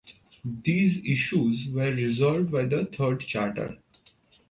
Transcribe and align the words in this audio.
These 0.43 0.97
issues 1.05 1.67
were 1.69 1.91
resolved 1.91 2.49
by 2.51 2.65
the 2.65 2.85
Third 2.85 3.19
Charter. 3.19 3.77